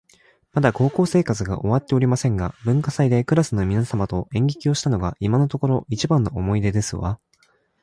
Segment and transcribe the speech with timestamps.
[0.51, 7.19] まだ高校生活が終わっておりませんが、文化祭でクラスの皆様と演劇をしたのが今のところ一番の思い出ですわ